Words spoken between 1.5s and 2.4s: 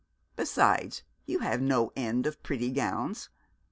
no end